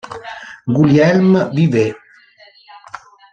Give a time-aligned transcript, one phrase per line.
[0.67, 1.93] Guillem Vives